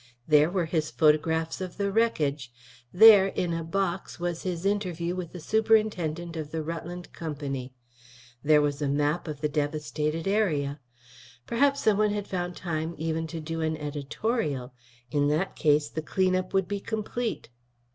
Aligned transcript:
There 0.27 0.49
were 0.49 0.65
his 0.65 0.89
photographs 0.89 1.61
of 1.61 1.77
the 1.77 1.91
wreckage; 1.91 2.51
there, 2.91 3.27
in 3.27 3.53
a 3.53 3.63
"box" 3.63 4.19
was 4.19 4.41
his 4.41 4.65
interview 4.65 5.13
with 5.13 5.31
the 5.31 5.39
superintendent 5.39 6.35
of 6.35 6.49
the 6.49 6.63
Rutland 6.63 7.13
Company; 7.13 7.75
there 8.41 8.63
was 8.63 8.81
a 8.81 8.87
map 8.87 9.27
of 9.27 9.41
the 9.41 9.47
devastated 9.47 10.27
area. 10.27 10.79
Perhaps 11.45 11.83
someone 11.83 12.09
had 12.09 12.27
found 12.27 12.55
time 12.57 12.95
even 12.97 13.27
to 13.27 13.39
do 13.39 13.61
an 13.61 13.77
editorial; 13.77 14.73
in 15.11 15.27
that 15.27 15.55
case 15.55 15.87
the 15.87 16.01
clean 16.01 16.35
up 16.35 16.51
would 16.51 16.67
be 16.67 16.79
complete. 16.79 17.49